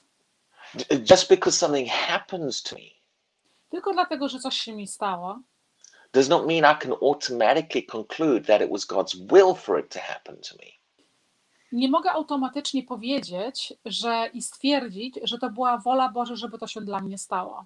[1.11, 3.01] Just because something happens to me
[3.71, 5.41] Tylko dlatego, że coś się mi stało,
[6.13, 9.99] does not mean I can automatically conclude that it was God's will for it to
[10.01, 10.80] happen to me.
[11.73, 16.81] Nie mogę automatycznie powiedzieć że i stwierdzić, że to była wola Boża, żeby to się
[16.81, 17.65] dla mnie stało.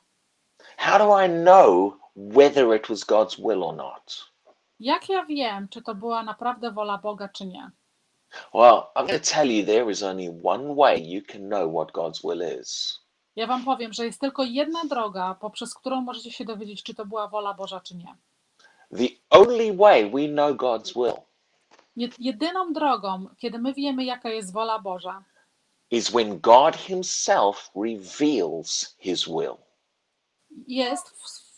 [0.76, 4.32] How do I know whether it was God's will or not?
[4.80, 7.70] Jak ja wiem, czy to była naprawdę wola Boga, czy nie?
[8.54, 11.92] Well, I'm going to tell you there is only one way you can know what
[11.92, 13.00] God's will is.
[13.36, 17.06] Ja Wam powiem, że jest tylko jedna droga, poprzez którą możecie się dowiedzieć, czy to
[17.06, 18.14] była wola Boża, czy nie.
[18.98, 21.33] The only way we know God's will
[22.18, 25.24] Jedyną drogą, kiedy my wiemy, jaka jest wola Boża,
[25.90, 29.56] is when God Himself reveals His will.
[30.68, 31.14] jest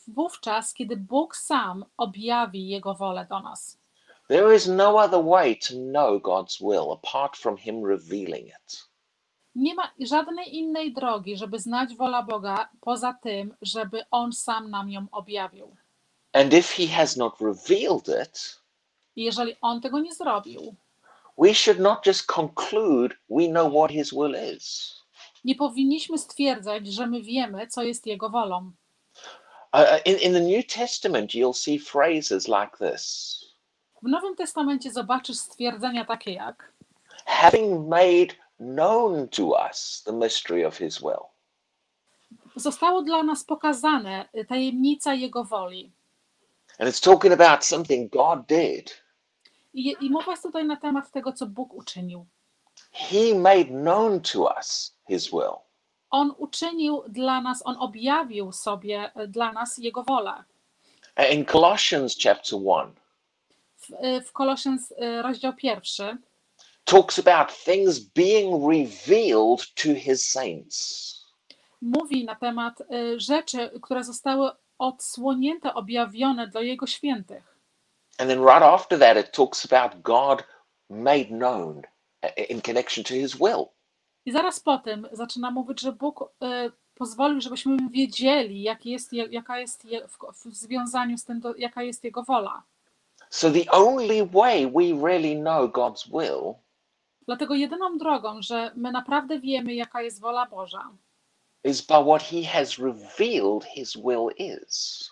[0.08, 3.78] wówczas, kiedy Bóg sam objawi Jego wolę do nas.
[4.28, 8.88] There is no other way to know God's will apart from Him revealing it.
[9.54, 14.90] Nie ma żadnej innej drogi, żeby znać wolę Boga, poza tym, żeby On sam nam
[14.90, 15.76] ją objawił.
[16.32, 18.60] And if He has not revealed it,
[19.16, 20.74] I jeżeli On tego nie zrobił,
[21.38, 24.94] we should not just conclude we know what His will is.
[25.44, 28.72] nie powinniśmy stwierdzać, że my wiemy, co jest Jego wolą.
[29.74, 33.36] Uh, uh, in, in the New Testament, you'll see phrases like this
[34.02, 36.72] W Nowym Testamencie zobaczysz stwierdzenia takie jak
[37.24, 41.26] having made known to us the mystery of His will.
[42.56, 45.92] zostało dla nas pokazane y, tajemnica Jego woli.
[46.78, 49.02] And it's talking about something God did.
[49.76, 52.26] I, I mowa jest tutaj na temat tego, co Bóg uczynił.
[52.92, 55.56] He made known to us His will.
[56.10, 60.44] On uczynił dla nas, On objawił sobie y, dla nas Jego wolę.
[61.32, 62.94] In Colossians chapter 1,
[63.76, 66.16] W, y, w Kolosians y, rozdział pierwszy
[66.84, 71.06] talks about things being revealed to His saints.
[71.80, 72.82] mówi na temat
[73.16, 77.55] rzeczy, które zostały odsłonięte, objawione dla Jego świętych.
[78.18, 80.44] And then right after that, it talks about God
[80.90, 81.82] made known
[82.22, 83.72] uh, in connection to his will.
[84.26, 89.28] I zaraz po tym zaczyna mówić, że Bóg y, pozwolił, żebyśmy wiedzieli, jaki jest, je-
[89.30, 92.62] jaka jest je, w, w związaniu z tym, do, jaka jest Jego wola.
[93.30, 96.54] So the only way we really know God's will
[97.26, 100.90] Dlatego jedyną drogą, że my naprawdę wiemy, jaka jest wola Boża,
[101.64, 105.10] is by what he has revealed his will is.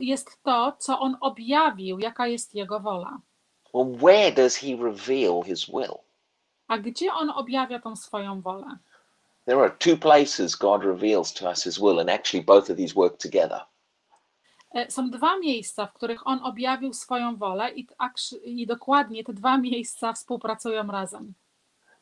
[0.00, 3.18] Jest to, co On objawił, jaka jest Jego wola.
[3.74, 5.98] Well, where does he reveal his will?
[6.68, 8.78] A gdzie On objawia tą swoją wolę?
[9.46, 12.94] There are two places God reveals to us his will, and actually both of these
[12.94, 13.60] work together.
[14.74, 17.86] E, Są dwa miejsca, w których On objawił swoją wolę i,
[18.44, 21.34] i dokładnie te dwa miejsca współpracują razem.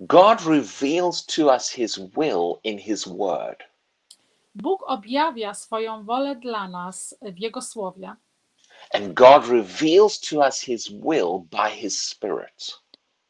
[0.00, 3.64] God reveals to us his will in his word.
[4.54, 8.14] Bóg objawia swoją wolę dla nas w Jego słowie,
[8.94, 12.80] And God reveals to us his will by his spirit.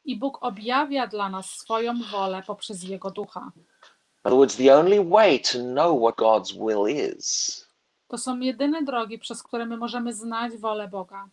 [0.04, 3.52] i Bóg objawia dla nas swoją wolę poprzez Jego ducha.
[3.57, 7.64] In other words, the only way to know what God's will is
[8.09, 11.28] To są jedyne drogi, przez które my możemy znać wolę Boga.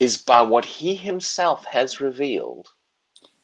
[0.00, 2.68] is by what he himself has revealed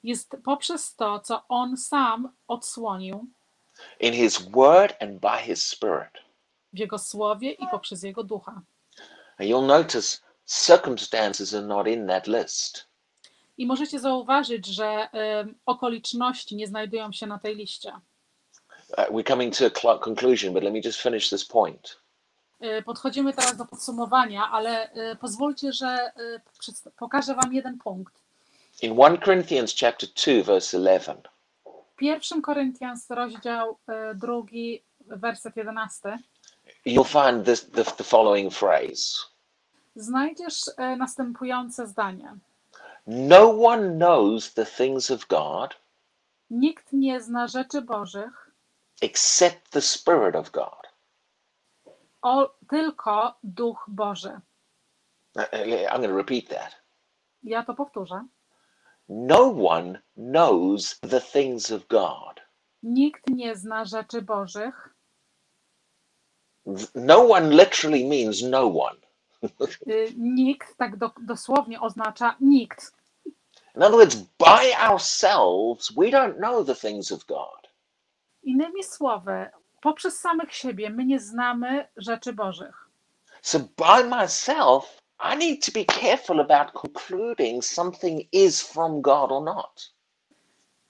[0.03, 3.27] Jest poprzez to, co On sam odsłonił
[4.01, 6.11] in his word and by his spirit.
[6.73, 8.53] w Jego słowie i poprzez Jego ducha.
[9.39, 12.87] And you'll notice circumstances are not in that list.
[13.59, 17.93] I możecie zauważyć, że em, okoliczności nie znajdują się na tej liście.
[18.89, 21.99] Uh, we're coming to a cl- conclusion, but let me just finish this point.
[22.63, 28.15] Y, Podchodzimy teraz do podsumowania, ale y, pozwólcie, że y, przedst- pokażę Wam jeden punkt.
[28.83, 31.17] In 1 Corinthians chapter 2 verse 11,
[32.01, 36.19] 1 Koryntian, rozdział y, drugi, werset 11.
[36.87, 39.19] you'll find this the, the following phrase.
[39.97, 42.37] Znajdziesz y, następujące zdanie.
[43.07, 45.83] No one knows the things of God
[46.51, 48.51] Nikt nie zna rzeczy Bożych,
[49.03, 50.83] except the Spirit of God.
[52.23, 54.41] o, tylko Duch Boży.
[55.37, 56.77] Uh, uh, I'm going to repeat that.
[57.43, 58.25] Ja to powtórzę.
[59.15, 62.41] No one knows the things of God.
[62.83, 64.95] Nikt nie zna rzeczy Bożych,
[66.95, 68.97] No one literally means no one.
[69.89, 72.93] y, nikt, tak do, dosłownie oznacza nikt.
[73.77, 77.69] In other words, by ourselves, we don't know the things of God.
[78.43, 82.89] Innymi słowy, poprzez samych siebie my nie znamy rzeczy Bożych.
[83.43, 89.43] So, by myself, I need to be careful about concluding something is from God or
[89.43, 89.93] not.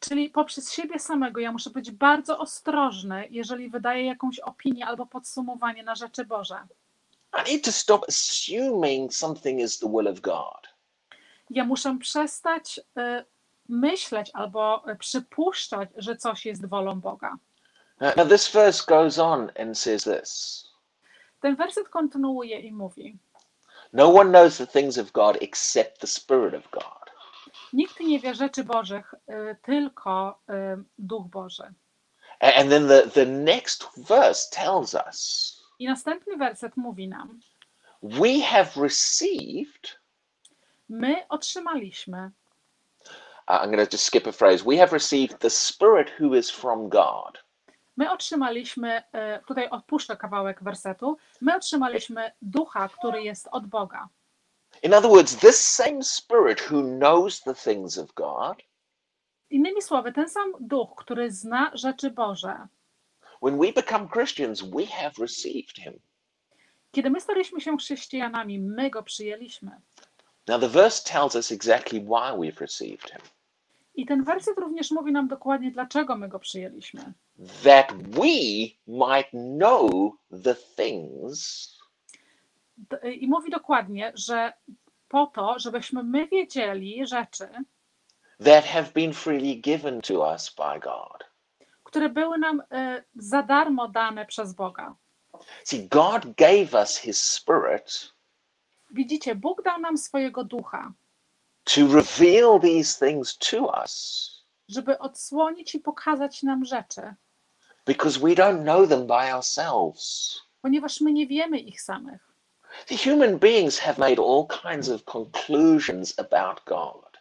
[0.00, 5.82] Czyli poprzez siebie samego ja muszę być bardzo ostrożny, jeżeli wydaję jakąś opinię albo podsumowanie
[5.82, 6.66] na rzeczy Boże.
[7.46, 10.68] I need to stop assuming something is the will of God.
[11.50, 13.24] Ja muszę przestać y,
[13.68, 17.36] myśleć albo y, przypuszczać, że coś jest wolą Boga.
[18.00, 20.64] Now, now, this verse goes on and says this
[21.40, 23.18] Ten werset kontynuuje i mówi:
[23.92, 27.10] No one knows the things of God except the Spirit of God.
[27.72, 31.74] Nikt nie wie rzeczy Bożych, y, tylko y, Duch Boży.
[32.40, 37.40] And then the, the next verse tells us I następny werset mówi nam:
[38.02, 39.98] we have received,
[40.88, 42.30] My otrzymaliśmy,
[43.48, 46.88] I'm going to just skip a phrase, we have received the Spirit who is from
[46.88, 47.38] God.
[47.96, 49.02] My otrzymaliśmy,
[49.38, 54.08] y, tutaj odpuszczę kawałek wersetu, my otrzymaliśmy Ducha, który jest od Boga.
[54.82, 58.58] In other words, this same Spirit who knows the things of God,
[59.50, 62.66] Innymi słowy, ten sam Duch, który zna rzeczy Boże,
[63.42, 66.00] when we become Christians, we have received Him.
[66.92, 69.70] kiedy my staliśmy się chrześcijanami, my go przyjęliśmy.
[70.48, 73.20] Now, the verse tells us exactly why we've received Him
[73.94, 77.12] I ten werset również mówi nam dokładnie, dlaczego my go przyjęliśmy.
[77.64, 78.26] that we
[78.86, 79.90] might know
[80.44, 81.68] the things
[82.76, 84.52] D- I mówi dokładnie, że
[85.08, 87.48] po to, żebyśmy my wiedzieli rzeczy,
[88.44, 91.24] that have been freely given to us by God.
[91.84, 92.64] które były nam y,
[93.14, 94.94] za darmo dane przez Boga.
[95.64, 98.12] See, God gave us His Spirit
[98.90, 100.92] Widzicie, Bóg dał nam swojego ducha,
[101.64, 104.28] to reveal these things to us
[104.68, 107.14] żeby odsłonić i pokazać nam rzeczy,
[107.86, 110.40] because we don't know them by ourselves.
[110.62, 112.32] ponieważ my nie wiemy ich samych.
[112.86, 117.18] The human beings have made all kinds of conclusions about God.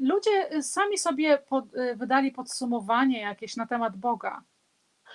[0.00, 4.42] Ludzie y, sami sobie pod, y, wydali podsumowanie jakieś na temat Boga.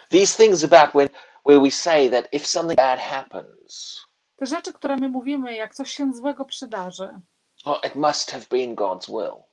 [0.09, 1.09] These things about when
[1.45, 4.05] where we say that if something bad happens,
[4.35, 7.19] Te rzeczy, które my mówimy, jak coś się złego przydarzy,
[7.65, 9.43] oh, it must have been God's will.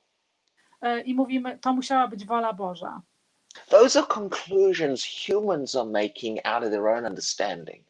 [0.81, 3.01] e, i mówimy, to musiała być wola Boża.
[3.69, 7.85] Those are conclusions humans are making out of their own understanding.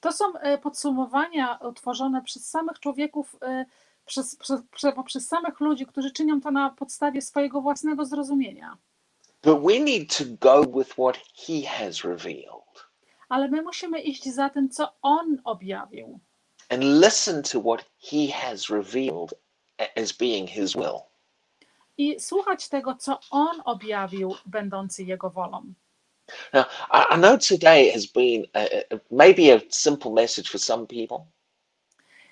[0.00, 3.64] To są e, podsumowania utworzone przez samych człowieków, e,
[4.06, 4.60] przez, przez,
[5.04, 8.76] przez, samych ludzi, którzy czynią to na podstawie swojego własnego zrozumienia.
[9.42, 12.86] But we need to go with what He has revealed
[13.28, 16.20] Ale my musimy iść za tym, co On objawił
[16.68, 19.34] and listen to what He has revealed
[19.96, 21.00] as being His will.
[21.98, 25.72] i słuchać tego, co On objawił, będący Jego wolą.
[26.52, 26.66] Now,
[27.14, 28.60] I, know today has been a,
[29.10, 31.26] maybe a simple message for some people,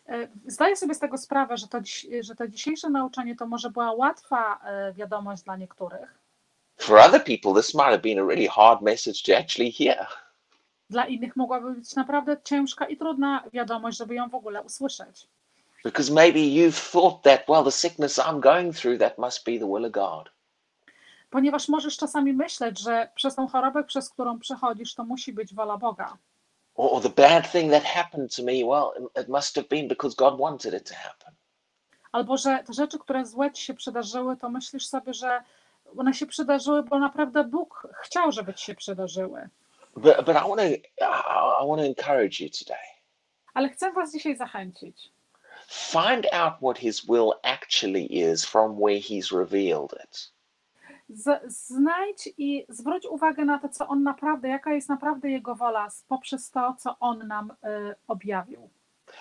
[0.09, 1.80] E, Zdaję sobie z tego sprawę, że to,
[2.20, 6.18] że to dzisiejsze nauczanie to może była łatwa e, wiadomość dla niektórych.
[6.76, 10.07] For other people, this might have been a really hard message to actually hear.
[10.90, 15.26] Dla innych mogłaby być naprawdę ciężka i trudna wiadomość, żeby ją w ogóle usłyszeć.
[15.85, 19.66] Because maybe you've thought that, well, the sickness I'm going through, that must be the
[19.66, 20.30] will of God.
[21.30, 25.76] Ponieważ możesz czasami myśleć, że przez tą chorobę, przez którą przechodzisz, to musi być wola
[25.76, 26.16] Boga.
[26.74, 29.89] Or, or the bad thing that happened to me, well, it- it must have been
[29.89, 31.35] because God wanted it to happen.
[32.12, 35.43] Albo że te rzeczy, które złe ci się przydarzyły, to myślisz sobie, że
[35.99, 39.49] one się przydarzyły, bo naprawdę Bóg chciał, żeby ci się przydarzyły.
[39.97, 40.66] But, but I want to
[41.85, 42.85] I, encourage you today.
[43.55, 45.13] Ale chcę Was dzisiaj zachęcić.
[45.68, 50.32] Find out what His will actually is from where He's revealed it.
[51.08, 55.88] Z, znajdź i zwróć uwagę na to, co On naprawdę, jaka jest naprawdę Jego wola
[56.08, 58.68] poprzez to, co On nam y, objawił.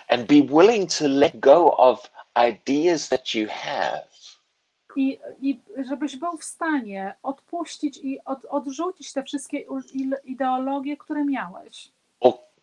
[0.08, 4.06] and be willing to let go of ideas that you have
[4.96, 9.64] I, I żebyś był w stanie odpuścić i od, odrzucić te wszystkie
[10.24, 11.92] ideologie, które miałeś.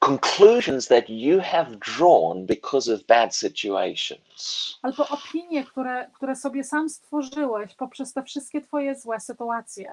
[0.05, 4.77] Conclusions that you have drawn because of bad situations.
[4.81, 9.91] albo opinie, które, które sobie sam stworzyłeś poprzez te wszystkie Twoje złe sytuacje.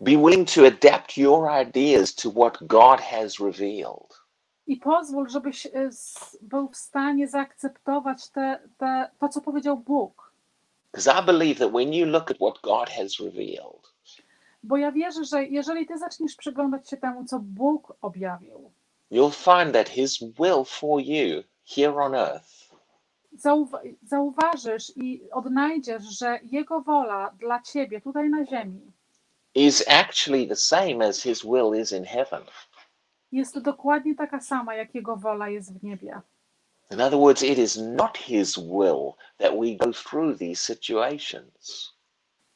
[0.00, 4.20] Be willing to adapt your ideas to what God has revealed.
[4.66, 10.32] I pozwól, żebyś s- był w stanie zaakceptować te, te, to, co powiedział Bóg.
[10.92, 13.92] Because I believe that when you look at what God has revealed,
[14.62, 18.70] Bo ja wierzę, że jeżeli Ty zaczniesz przyglądać się temu, co Bóg objawił,
[19.10, 22.70] you'll find that His will for you here on earth
[23.44, 28.80] zauwa- zauważysz i odnajdziesz, że Jego wola dla Ciebie tutaj na ziemi
[29.54, 32.42] is actually the same as His will is in heaven.
[33.32, 36.20] jest dokładnie taka sama, jak Jego wola jest w niebie.
[36.90, 41.92] In other words, it is not His will that we go through these situations.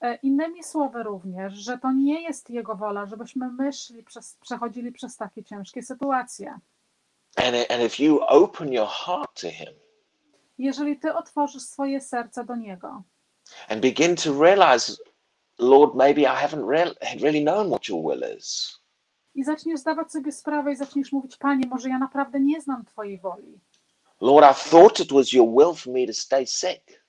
[0.01, 5.17] E, Innymi słowy również, że to nie jest Jego wola, żebyśmy myśli, przez, przechodzili przez
[5.17, 6.59] takie ciężkie sytuacje.
[7.37, 9.75] And, and if you open your heart to Him
[10.59, 13.03] Jeżeli Ty otworzysz swoje serce do Niego
[13.69, 14.97] and begin to realize,
[15.59, 18.81] Lord, maybe I haven't real, really known what your will is.
[19.35, 23.19] i zaczniesz zdawać sobie sprawę i zaczniesz mówić, Panie, może ja naprawdę nie znam Twojej
[23.19, 23.61] woli.
[24.21, 27.00] Lord, I thought it was your will for me to stay sick,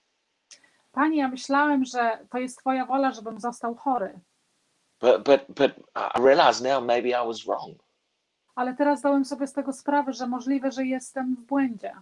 [0.91, 4.19] Panie, ja myślałem, że to jest Twoja wola, żebym został chory,
[5.01, 5.71] but, but, but
[6.17, 7.77] I realize now maybe I was wrong.
[8.55, 11.93] ale teraz zdałem sobie z tego sprawę, że możliwe, że jestem w błędzie.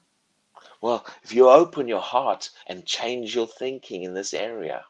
[0.84, 4.84] Well, if you open your heart and change your thinking in this area,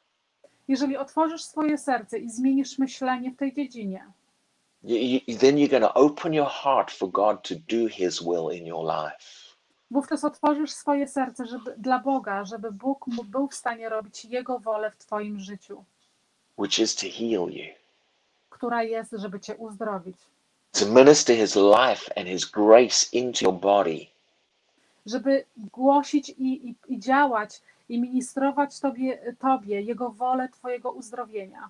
[0.67, 4.05] Jeżeli otworzysz swoje serce i zmienisz myślenie w tej dziedzinie,
[4.83, 4.97] you,
[5.27, 8.65] you, then you're going to open your heart for God to do His will in
[8.65, 9.38] your life.
[9.91, 14.91] Wówczas otworzysz swoje serce żeby, dla Boga, żeby Bóg był w stanie robić Jego wolę
[14.91, 15.83] w Twoim życiu,
[16.57, 17.73] which is to heal you,
[18.49, 20.17] która jest, żeby Cię uzdrowić.
[20.71, 24.05] to minister His life and His grace into your body,
[25.05, 31.69] żeby głosić i, i, i działać i ministrować tobie, tobie Jego wolę Twojego uzdrowienia.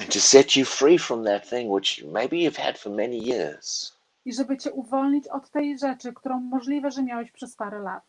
[0.00, 3.92] and to set you free from that thing which maybe you've had for many years.
[4.28, 8.04] I żeby Cię uwolnić od tej rzeczy, którą możliwe, że miałeś przez parę lat.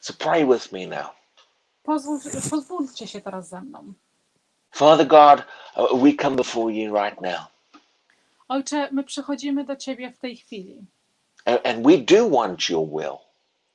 [0.00, 1.06] So pray with me now.
[1.82, 2.18] Pozwól,
[2.50, 3.92] pozwólcie się teraz ze mną.
[4.70, 5.42] Father God,
[5.76, 7.40] uh, we come before you right now.
[8.48, 10.76] Ojcze, my przychodzimy do Ciebie w tej chwili
[11.44, 13.18] And, and we do want your will.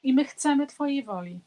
[0.03, 1.39] i my chcemy Twojej woli.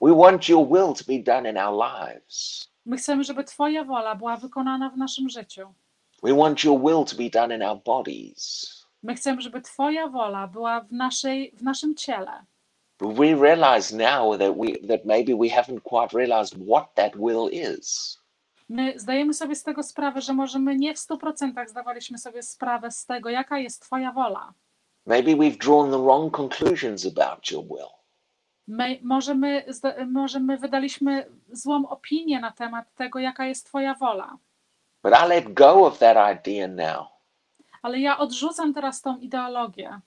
[0.00, 2.68] We want your will to be done in our lives.
[2.86, 5.74] My chcemy, żeby Twoja wola była wykonana w naszym życiu.
[6.22, 8.81] We want your will to be done in our bodies.
[9.02, 12.44] My chcemy, żeby Twoja wola była w, naszej, w naszym ciele.
[12.98, 17.48] But we realize now that we that maybe we haven't quite realized what that will
[17.52, 18.18] is.
[18.68, 22.90] My zdajemy sobie z tego sprawę, że może my nie w 100% zdawaliśmy sobie sprawę
[22.90, 24.52] z tego, jaka jest Twoja wola.
[25.06, 27.90] Maybe we've drawn the wrong conclusions about your will.
[28.68, 29.64] My, może, my,
[30.06, 34.38] może my wydaliśmy złą opinię na temat tego, jaka jest Twoja wola.
[35.02, 37.11] But I let go of that idea now.
[37.82, 40.00] Ale ja odrzucam teraz tą ideologię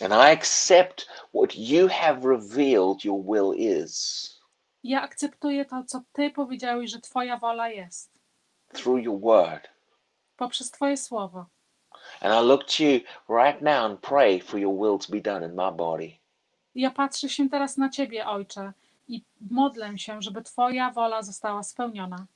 [0.00, 4.40] And I accept what you have revealed your will is
[4.84, 8.10] ja akceptuję to, co Ty powiedziałeś, że Twoja wola jest,
[8.72, 9.68] through your word.
[10.36, 11.46] poprzez Twoje słowo.
[12.20, 15.46] And I look to you right now and pray for your will to be done
[15.46, 16.12] in my body.
[16.74, 18.72] Ja patrzę się teraz na Ciebie, Ojcze,
[19.08, 22.26] i modlę się, żeby Twoja wola została spełniona.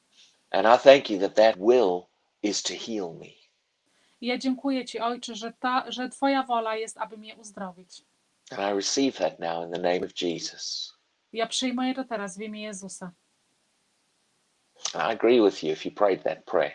[0.50, 2.02] And I thank you that that will
[2.42, 3.43] is to heal me.
[4.24, 8.02] Ja dziękuję Ci, Ojcze, że, ta, że Twoja wola jest, aby mnie uzdrowić.
[8.50, 10.94] And I receive that now in the name of Jesus.
[11.32, 13.10] Ja przyjmuję to teraz w imię Jezusa.
[14.94, 16.72] And I agree with you if you prayed that prayer.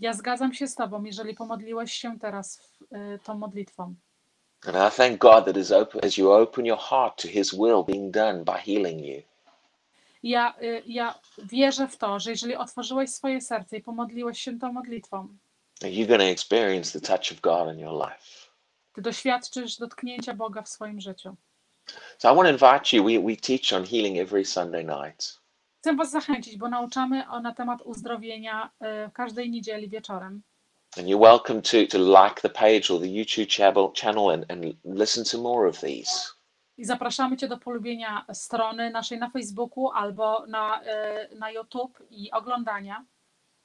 [0.00, 3.94] Ja zgadzam się z Tobą, jeżeli pomodliłeś się teraz y, tą modlitwą.
[4.66, 7.84] And I thank God that as, open, as you open your heart to His will
[7.86, 9.22] being done by healing you,
[10.22, 14.72] Ja, y, ja wierzę w to, że jeżeli otworzyłeś swoje serce i pomodliłeś się tą
[14.72, 15.28] modlitwą,
[15.88, 18.50] you're going to experience the touch of God in your life.
[18.92, 21.36] Ty doświadczysz dotknięcia Boga w swoim życiu.
[22.18, 23.04] So I want to invite you.
[23.04, 25.40] We, we teach on healing every Sunday night.
[25.80, 28.70] Chcę Was zachęcić, bo nauczamy o, na temat uzdrowienia
[29.06, 30.42] y, każdej niedzieli wieczorem.
[30.98, 34.74] And you're welcome to, to like the page or the YouTube channel, channel and, and
[34.84, 36.10] listen to more of these.
[36.76, 42.30] I zapraszamy Cię do polubienia strony naszej na Facebooku albo na, y, na YouTube i
[42.30, 43.04] oglądania.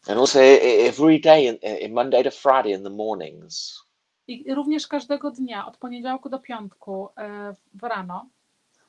[0.07, 3.85] And also e- every day, in, in Monday to Friday in the mornings,
[4.27, 7.09] I również każdego dnia, od poniedziałku do piątku
[7.73, 8.29] w rano,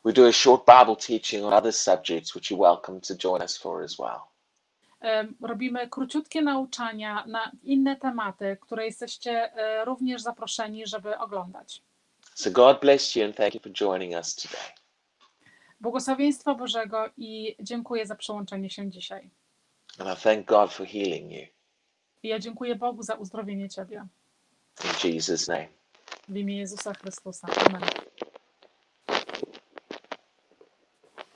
[0.05, 3.57] we do a short Bible teaching on other subjects, which you're welcome to join us
[3.57, 4.21] for as well.
[5.41, 11.83] Robimy króciutkie nauczania na inne tematy, które jesteście e, również zaproszeni, żeby oglądać.
[12.35, 14.61] So God bless you and thank you for joining us today.
[15.81, 19.31] Błogosławieństwa Bożego i dziękuję za przyłączenie się dzisiaj.
[19.99, 21.47] And I thank God for healing you.
[22.23, 24.07] I ja dziękuję Bogu za uzdrowienie Ciebie.
[24.85, 25.69] In Jesus' name.
[26.29, 27.49] W imię Jezusa Chrystusa.
[27.67, 28.06] Amen.